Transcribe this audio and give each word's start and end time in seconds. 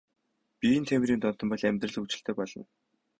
Биеийн 0.59 0.85
тамирын 0.87 1.19
донтон 1.21 1.47
бол 1.49 1.59
бол 1.61 1.67
амьдрал 1.69 1.95
хөгжилтэй 1.99 2.33
болно. 2.37 2.63